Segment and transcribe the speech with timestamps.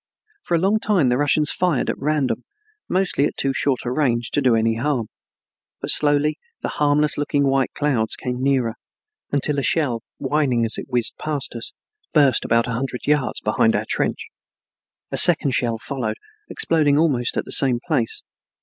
[0.41, 2.43] For a long time the Russians fired at random,
[2.89, 5.09] mostly at too short a range to do any harm,
[5.79, 8.73] but slowly the harmless looking white clouds came nearer,
[9.31, 11.71] until a shell, whining as it whizzed past us,
[12.15, 14.25] burst about a hundred yards behind our trench.
[15.11, 16.17] A second shell followed,
[16.49, 18.23] exploding almost at the same place.